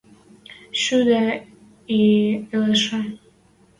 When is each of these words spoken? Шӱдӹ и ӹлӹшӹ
Шӱдӹ 0.81 1.23
и 1.97 2.01
ӹлӹшӹ 2.55 2.99